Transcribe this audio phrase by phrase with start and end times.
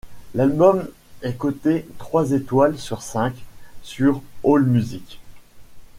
[0.33, 0.89] L'album
[1.21, 3.35] est coté trois étoiles sur cinq
[3.83, 5.19] sur AllMusic.